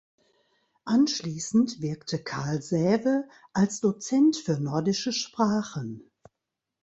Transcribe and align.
Anschließend 0.85 1.79
wirkte 1.79 2.17
Carl 2.17 2.59
Säve 2.63 3.27
als 3.53 3.81
Dozent 3.81 4.35
für 4.35 4.57
nordische 4.59 5.13
Sprachen. 5.13 6.09